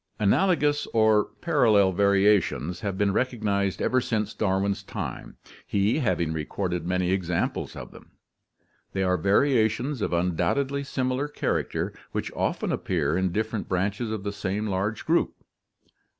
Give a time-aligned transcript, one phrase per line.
[0.29, 7.11] —Analogous or parallel variations have been recognized ever since Darwin's time, he having recorded many
[7.11, 8.09] examples of them.
[8.93, 14.29] They are variations of undoubtedly similar character, which often appear in different branches of the
[14.29, 15.35] ORTHOGENESIS AND KINETOGENESIS 177 /L same large group.